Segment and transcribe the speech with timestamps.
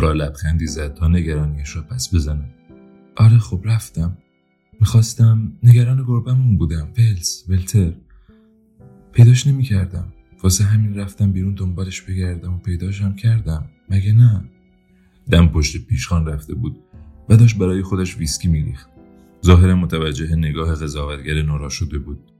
[0.00, 2.54] نورا لبخندی زد تا نگرانیش را پس بزنه
[3.16, 4.18] آره خب رفتم.
[4.80, 7.92] می‌خواستم نگران گربمون بودم ولز ولتر.
[9.12, 10.12] پیداش نمی‌کردم.
[10.42, 13.70] واسه همین رفتم بیرون دنبالش بگردم و پیداشم کردم.
[13.90, 14.44] مگه نه؟
[15.30, 16.76] دم پشت پیشخان رفته بود
[17.28, 18.88] و داشت برای خودش ویسکی میریخت.
[19.46, 22.32] ظاهرا متوجه نگاه قضاوتگر نورا شده بود.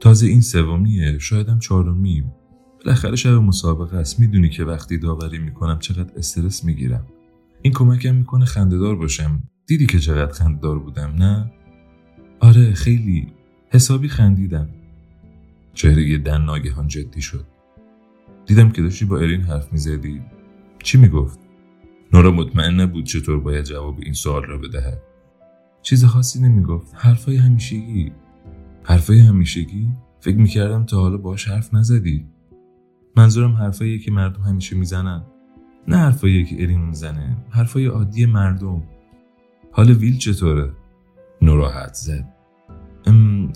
[0.00, 2.24] تازه این سومیه شایدم چهارمی
[2.84, 4.20] بالاخره شب مسابقه است.
[4.20, 7.06] می‌دونی که وقتی داوری می‌کنم چقدر استرس می‌گیرم.
[7.62, 9.42] این کمکم می‌کنه خندهدار باشم.
[9.66, 11.52] دیدی که چقدر خندهدار بودم نه؟
[12.40, 13.32] آره خیلی.
[13.70, 14.68] حسابی خندیدم.
[15.74, 17.46] چهره دن ناگهان جدی شد.
[18.46, 20.22] دیدم که داشتی با ارین حرف می‌زدی.
[20.82, 21.38] چی می‌گفت؟
[22.12, 25.02] نورا مطمئن نبود چطور باید جواب این سوال را بدهد.
[25.82, 26.92] چیز خاصی نمی‌گفت.
[26.94, 28.12] حرفای همیشگی.
[28.82, 29.88] حرفای همیشگی؟
[30.20, 32.26] فکر می‌کردم تا حالا باش حرف نزدی.
[33.16, 35.22] منظورم حرفایی که مردم همیشه می‌زنن.
[35.88, 38.82] نه حرفایی که ارین می‌زنه حرفای عادی مردم.
[39.72, 40.72] حال ویل چطوره؟
[41.42, 42.34] نوراحت زد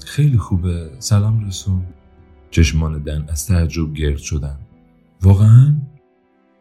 [0.07, 0.91] خیلی خوبه.
[0.99, 1.83] سلام رسون
[2.51, 4.59] چشمان دن از تعجب گرد شدن.
[5.23, 5.77] واقعا؟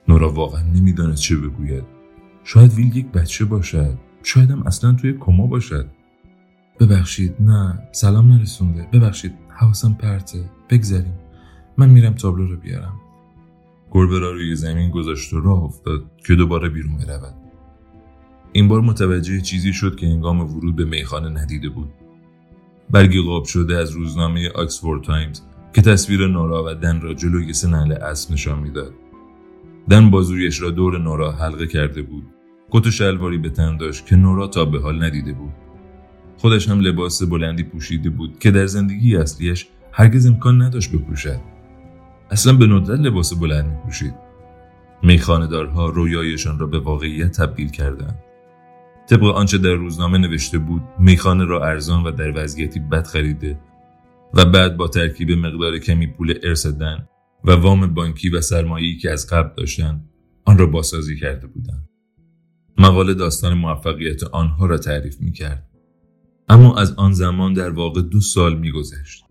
[0.08, 1.84] نورا واقعا نمی‌دانست چه بگوید.
[2.44, 3.98] شاید ویل یک بچه باشد.
[4.24, 5.90] شایدم اصلا توی کما باشد.
[6.80, 7.36] ببخشید.
[7.40, 8.88] نه سلام نرسونده.
[8.94, 9.34] ببخشید.
[9.50, 10.50] حواسم پرته.
[10.70, 11.14] بگذریم
[11.78, 13.02] من میرم تابلو رو بیارم.
[13.92, 17.34] گربه را روی زمین گذاشت و راه افتاد که دوباره بیرون برود
[18.52, 21.90] این بار متوجه چیزی شد که هنگام ورود به میخانه ندیده بود.
[22.90, 25.42] برگی قاب شده از روزنامه آکسفورد تایمز
[25.74, 28.94] که تصویر نورا و دن را جلوی سه نعل اسب نشان می‌داد.
[29.90, 32.24] دن بازویش را دور نورا حلقه کرده بود.
[32.72, 35.54] کت و شلواری به تن داشت که نورا تا به حال ندیده بود.
[36.38, 41.57] خودش هم لباس بلندی پوشیده بود که در زندگی اصلیش هرگز امکان نداشت بپوشد.
[42.32, 44.14] اصلا به ندرت لباس بلند میپوشید
[45.04, 48.20] میخانهدارها رویایشان را به واقعیت تبدیل کردند
[49.10, 53.60] طبق آنچه در روزنامه نوشته بود میخانه را ارزان و در وضعیتی بد خریده
[54.34, 56.66] و بعد با ترکیب مقدار کمی پول ارث
[57.44, 60.10] و وام بانکی و سرمایه‌ای که از قبل داشتند
[60.46, 61.90] آن را بازسازی کرده بودند
[62.78, 65.70] مقاله داستان موفقیت آنها را تعریف می کرد.
[66.50, 69.24] اما از آن زمان در واقع دو سال می گذشت.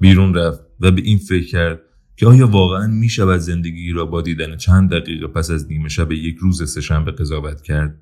[0.00, 1.80] بیرون رفت و به این فکر کرد
[2.16, 6.12] که آیا واقعا می شود زندگی را با دیدن چند دقیقه پس از نیمه شب
[6.12, 8.00] یک روز سهشنبه قضاوت کرد؟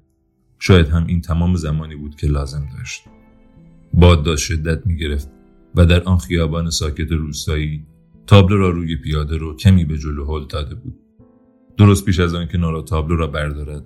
[0.58, 3.02] شاید هم این تمام زمانی بود که لازم داشت.
[3.92, 5.28] باد داشت شدت می گرفت
[5.75, 7.86] و در آن خیابان ساکت روستایی
[8.26, 10.94] تابلو را روی پیاده رو کمی به جلو هل داده بود.
[11.76, 13.84] درست پیش از آن که نورا تابلو را بردارد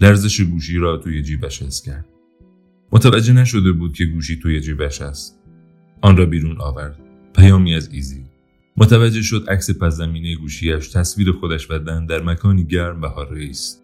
[0.00, 2.06] لرزش گوشی را توی جیبش حس کرد.
[2.92, 5.38] متوجه نشده بود که گوشی توی جیبش است.
[6.02, 6.98] آن را بیرون آورد.
[7.34, 8.25] پیامی از ایزی.
[8.78, 13.48] متوجه شد عکس پس زمینه گوشیش تصویر خودش و دن در مکانی گرم و حاره
[13.50, 13.82] است.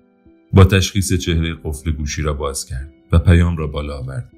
[0.52, 4.32] با تشخیص چهره قفل گوشی را باز کرد و پیام را بالا آورد.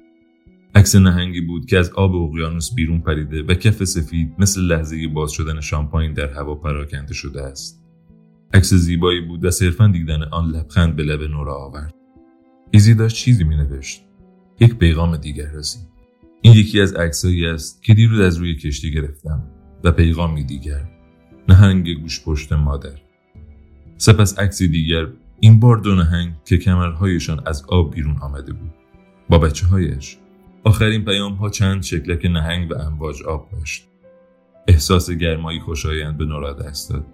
[0.75, 5.31] عکس نهنگی بود که از آب اقیانوس بیرون پریده و کف سفید مثل لحظه باز
[5.31, 7.83] شدن شامپاین در هوا پراکنده شده است.
[8.53, 11.93] عکس زیبایی بود و صرفا دیدن آن لبخند به لب نورا آورد.
[12.71, 14.01] ایزی داشت چیزی می نوشت
[14.59, 15.87] یک پیغام دیگر رسید.
[16.41, 19.43] این یکی از عکسایی است که دیروز از روی کشتی گرفتم.
[19.83, 20.81] و پیغامی دیگر.
[21.49, 22.99] نهنگ گوش پشت مادر.
[23.97, 25.07] سپس عکسی دیگر
[25.39, 28.71] این بار دو نهنگ که کمرهایشان از آب بیرون آمده بود.
[29.29, 30.17] با بچه هایش
[30.63, 33.87] آخرین پیام ها چند شکلک نهنگ و امواج آب داشت.
[34.67, 37.05] احساس گرمایی خوشایند به نورا دست داد.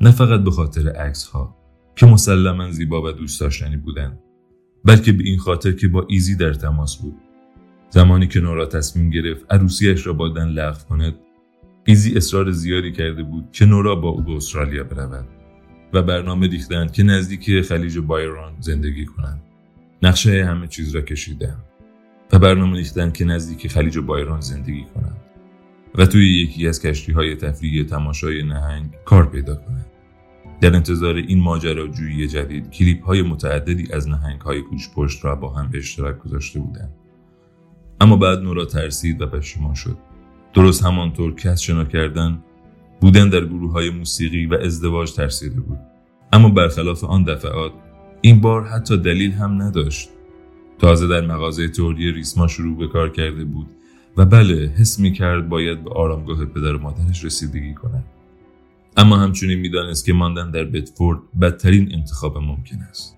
[0.00, 1.56] نه فقط به خاطر عکس ها
[1.96, 4.18] که مسلما زیبا و دوست داشتنی بودند
[4.84, 7.16] بلکه به این خاطر که با ایزی در تماس بود.
[7.90, 11.14] زمانی که نورا تصمیم گرفت عروسیش را با دن لغو کند
[11.84, 15.28] ایزی اصرار زیادی کرده بود که نورا با او به استرالیا برود
[15.92, 19.42] و برنامه ریختند که نزدیک خلیج بایران زندگی کنند.
[20.02, 21.64] نقشه همه چیز را کشیدند
[22.32, 25.16] و برنامه ریختند که نزدیک خلیج بایران زندگی کنند
[25.94, 29.86] و توی یکی از کشتی های تفریحی تماشای نهنگ کار پیدا کنند.
[30.60, 35.54] در انتظار این ماجراجویی جدید کلیپ های متعددی از نهنگ های گوش پشت را با
[35.54, 36.92] هم به اشتراک گذاشته بودند.
[38.00, 40.09] اما بعد نورا ترسید و پشیمان شد.
[40.54, 42.42] درست همانطور که از شنا کردن
[43.00, 45.78] بودن در گروه های موسیقی و ازدواج ترسیده بود.
[46.32, 47.72] اما برخلاف آن دفعات
[48.20, 50.08] این بار حتی دلیل هم نداشت.
[50.78, 53.66] تازه در مغازه توری ریسما شروع به کار کرده بود
[54.16, 58.04] و بله حس می کرد باید به آرامگاه پدر و مادرش رسیدگی کند.
[58.96, 63.16] اما همچنین می‌دانست که ماندن در بتفورد بدترین انتخاب ممکن است.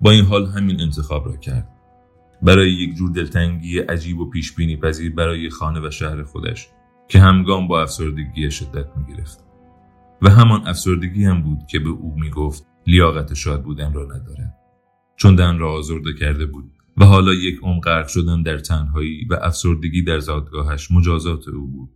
[0.00, 1.68] با این حال همین انتخاب را کرد.
[2.42, 6.68] برای یک جور دلتنگی عجیب و پیش بینی پذیر برای خانه و شهر خودش
[7.08, 9.44] که همگام با افسردگی شدت می گرفت
[10.22, 14.54] و همان افسردگی هم بود که به او می گفت لیاقت شاد بودن را ندارد
[15.16, 19.34] چون دن را آزرده کرده بود و حالا یک عمق غرق شدن در تنهایی و
[19.42, 21.90] افسردگی در زادگاهش مجازات او بود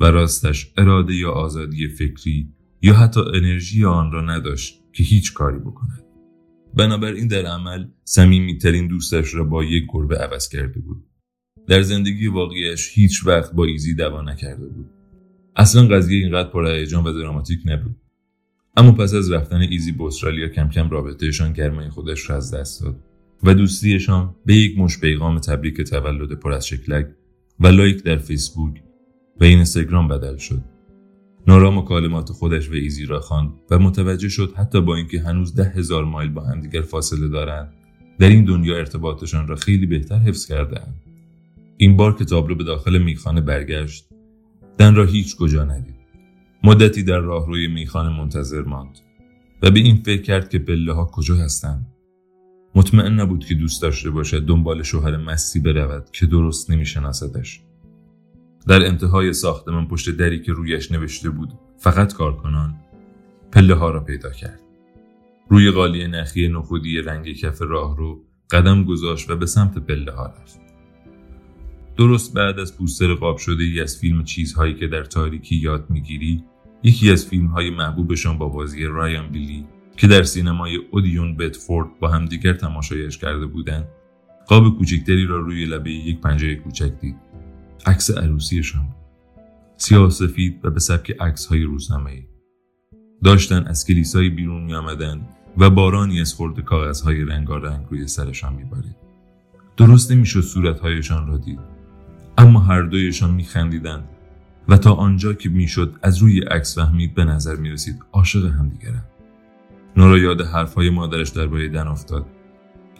[0.00, 2.48] و راستش اراده یا آزادی فکری
[2.82, 6.07] یا حتی انرژی آن را نداشت که هیچ کاری بکند.
[6.74, 11.04] بنابراین در عمل صمیمیترین دوستش را با یک گربه عوض کرده بود.
[11.66, 14.90] در زندگی واقعیش هیچ وقت با ایزی دوا نکرده بود.
[15.56, 17.96] اصلا قضیه اینقدر پرهیجان و دراماتیک نبود.
[18.76, 22.82] اما پس از رفتن ایزی به استرالیا کم کم رابطهشان گرمای خودش را از دست
[22.82, 22.96] داد
[23.42, 27.06] و دوستیشان به یک مشت پیغام تبریک تولد پر از شکلک
[27.60, 28.82] و لایک در فیسبوک
[29.40, 30.77] و اینستاگرام بدل شد.
[31.48, 35.64] نورا مکالمات خودش و ایزی را خواند و متوجه شد حتی با اینکه هنوز ده
[35.64, 37.72] هزار مایل با همدیگر فاصله دارند
[38.18, 41.00] در این دنیا ارتباطشان را خیلی بهتر حفظ کردهاند.
[41.76, 44.08] این بار کتاب را به داخل میخانه برگشت.
[44.78, 45.94] دن را هیچ کجا ندید.
[46.64, 48.98] مدتی در راهروی میخانه منتظر ماند
[49.62, 51.86] و به این فکر کرد که پله ها کجا هستند.
[52.74, 57.60] مطمئن نبود که دوست داشته باشد دنبال شوهر مستی برود که درست نمیشناسدش.
[58.68, 62.74] در انتهای ساختمان پشت دری که رویش نوشته بود فقط کارکنان
[63.52, 64.60] پله ها را پیدا کرد.
[65.48, 70.26] روی قالی نخی نخودی رنگ کف راه رو قدم گذاشت و به سمت پله ها
[70.26, 70.60] رفت.
[71.96, 76.44] درست بعد از پوستر قاب شده ای از فیلم چیزهایی که در تاریکی یاد می‌گیری
[76.82, 79.66] یکی از فیلم های محبوبشان با بازی رایان بیلی
[79.96, 83.88] که در سینمای اودیون بتفورد با همدیگر تماشایش کرده بودند
[84.46, 87.27] قاب کوچکتری را روی لبه یک پنجره کوچک دید.
[87.86, 88.88] عکس عروسیشان
[89.76, 92.28] سیاه سفید و به سبک عکس های روزنامه.
[93.24, 98.64] داشتن از کلیسای بیرون می آمدن و بارانی از خورد کاغذهای رنگارنگ روی سرشان می
[98.64, 98.96] بارید.
[99.76, 101.60] درست نمی‌شد صورتهایشان را دید.
[102.38, 104.08] اما هر دویشان می خندیدند
[104.68, 109.08] و تا آنجا که می‌شد از روی عکس فهمید به نظر می رسید عاشق همدیگرند.
[109.96, 112.26] نورا یاد حرفهای مادرش درباره دن افتاد.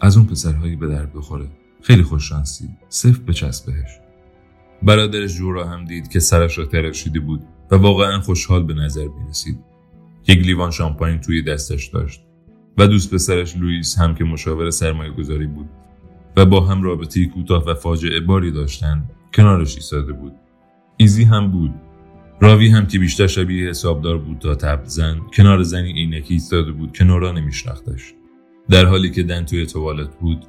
[0.01, 1.47] از اون پسرهایی به درد بخوره.
[1.81, 4.08] خیلی خوششانسی صفر بچسب بهش.
[4.83, 7.41] برادرش جو را هم دید که سرش را تراشیده بود
[7.71, 9.59] و واقعا خوشحال به نظر می رسید
[10.27, 12.21] یک لیوان شامپاین توی دستش داشت
[12.77, 15.69] و دوست پسرش لوئیس هم که مشاور سرمایه گذاری بود
[16.37, 20.33] و با هم رابطه کوتاه و فاجعه باری داشتند کنارش ایستاده بود.
[20.97, 21.73] ایزی هم بود.
[22.41, 26.91] راوی هم که بیشتر شبیه حسابدار بود تا تبل زن کنار زنی عینکی ایستاده بود
[26.91, 28.13] که نورا نمیشناختش.
[28.69, 30.45] در حالی که دن توی توالت بود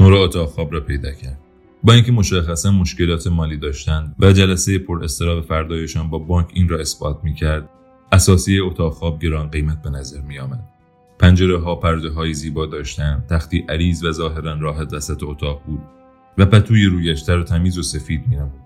[0.00, 1.41] نورا اتاق خواب را پیدا کرد.
[1.84, 6.78] با اینکه مشخصا مشکلات مالی داشتند و جلسه پر استراب فردایشان با بانک این را
[6.78, 7.68] اثبات می‌کرد
[8.12, 10.68] اساسی اتاق خواب گران قیمت به نظر می آمد.
[11.18, 15.80] پنجره ها پرده های زیبا داشتند تختی عریض و ظاهرا راحت وسط اتاق بود
[16.38, 18.62] و پتوی رویش تر و تمیز و سفید می نمود.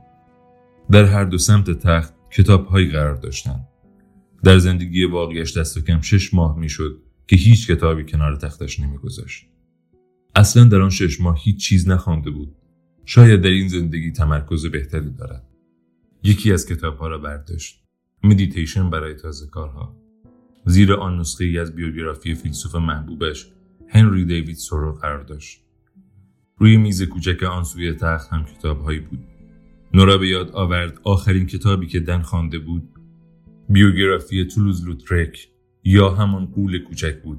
[0.90, 3.68] در هر دو سمت تخت کتاب هایی قرار داشتند.
[4.44, 9.46] در زندگی واقعیش دست و کم شش ماه می‌شد که هیچ کتابی کنار تختش نمیگذاشت.
[10.35, 12.54] اصلا در آن شش ماه هیچ چیز نخوانده بود.
[13.08, 15.42] شاید در این زندگی تمرکز بهتری دارد.
[16.22, 17.82] یکی از کتاب ها را برداشت.
[18.25, 19.96] مدیتیشن برای تازه کارها.
[20.64, 23.46] زیر آن نسخه ای از بیوگرافی فیلسوف محبوبش
[23.88, 25.62] هنری دیوید سورو قرار داشت.
[26.58, 29.25] روی میز کوچک آن سوی تخت هم کتابهایی بود.
[29.94, 32.88] نورا به یاد آورد آخرین کتابی که دن خوانده بود
[33.68, 35.48] بیوگرافی تولوز لوترک
[35.84, 37.38] یا همان قول کوچک بود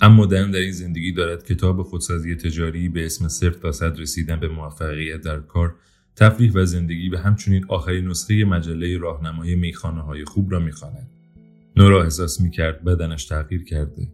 [0.00, 4.40] اما دن در این زندگی دارد کتاب خودسازی تجاری به اسم صفر تا صد رسیدن
[4.40, 5.74] به موفقیت در کار
[6.16, 11.10] تفریح و زندگی و همچنین آخرین نسخه مجله راهنمای میخانه های خوب را می‌خواند
[11.76, 14.08] نورا احساس می‌کرد بدنش تغییر کرده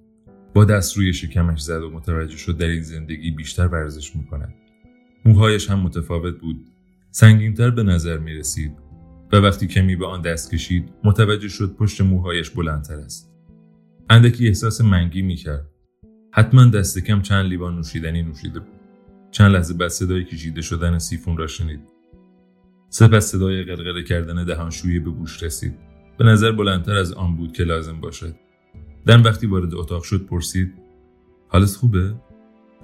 [0.54, 4.54] با دست روی شکمش زد و متوجه شد در این زندگی بیشتر ورزش می‌کند
[5.24, 6.66] موهایش هم متفاوت بود
[7.10, 8.72] سنگینتر به نظر می رسید
[9.32, 13.30] و وقتی کمی به آن دست کشید متوجه شد پشت موهایش بلندتر است.
[14.10, 15.73] اندکی احساس منگی می کرد.
[16.36, 18.80] حتما دست کم چند لیوان نوشیدنی نوشیده بود.
[19.30, 21.80] چند لحظه بعد صدای کشیده شدن سیفون را شنید.
[22.88, 25.74] سپس صدای قرقره کردن دهانشویی به گوش رسید.
[26.18, 28.34] به نظر بلندتر از آن بود که لازم باشد.
[29.06, 30.72] دن وقتی وارد اتاق شد پرسید
[31.48, 32.14] حالت خوبه؟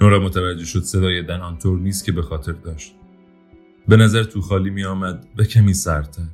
[0.00, 2.94] نورا متوجه شد صدای دن آنطور نیست که به خاطر داشت.
[3.88, 6.28] به نظر تو خالی می آمد و کمی سرتر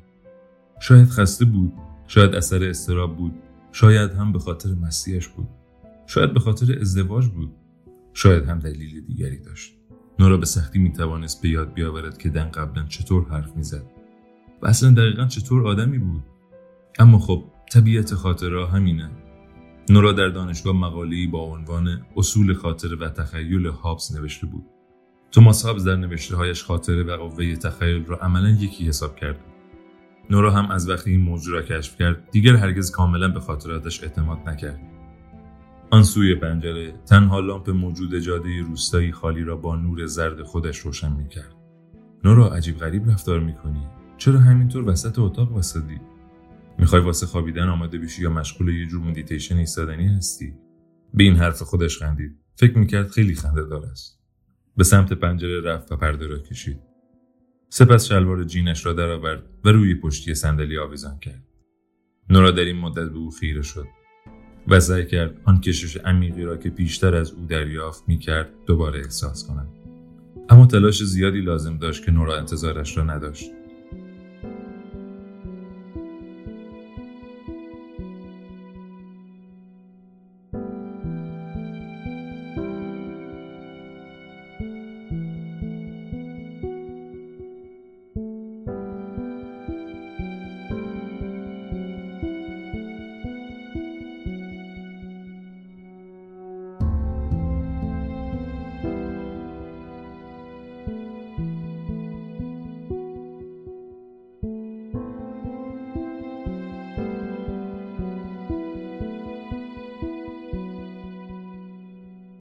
[0.81, 1.73] شاید خسته بود
[2.07, 3.35] شاید اثر استراب بود
[3.73, 5.49] شاید هم به خاطر مسیحش بود
[6.07, 7.53] شاید به خاطر ازدواج بود.
[8.15, 9.73] شاید هم دلیل دیگری داشت.
[10.19, 13.87] نورا به سختی می توانست به یاد بیاورد که دن قبلا چطور حرف می‌زد.
[14.63, 16.23] و اصلا دقیقا چطور آدمی بود.
[16.99, 19.11] اما خب طبیعت خاطره همینه.
[19.91, 24.65] نورا در دانشگاه مقاله‌ای با عنوان اصول خاطره و تخیل هابس نوشته بود.
[25.33, 29.37] توماس هابز در نوشته هایش خاطره و قوه تخیل را عملا یکی حساب کرد.
[30.31, 34.39] نورا هم از وقتی این موضوع را کشف کرد دیگر هرگز کاملا به خاطراتش اعتماد
[34.49, 34.96] نکرد.
[35.91, 41.13] آن سوی پنجره تنها لامپ موجود جاده روستایی خالی را با نور زرد خودش روشن
[41.13, 41.55] می‌کرد.
[42.25, 43.87] نورا عجیب غریب رفتار می‌کنی.
[44.17, 46.01] چرا همینطور وسط اتاق وایسادی؟
[46.79, 50.55] می‌خوای واسه خوابیدن آماده بشی یا مشغول یه جور مدیتیشن ایستادنی هستی؟
[51.15, 52.39] به این حرف خودش خندید.
[52.57, 54.21] فکر می‌کرد خیلی خنده دار است.
[54.77, 56.81] به سمت پنجره رفت و پرده را کشید.
[57.69, 61.45] سپس شلوار جینش را درآورد و روی پشتی صندلی آویزان کرد.
[62.31, 63.87] نورا در این مدت به او خیره شد.
[64.69, 69.47] و سعی کرد آن کشش عمیقی را که بیشتر از او دریافت می‌کرد دوباره احساس
[69.47, 69.69] کند.
[70.49, 73.51] اما تلاش زیادی لازم داشت که نورا انتظارش را نداشت.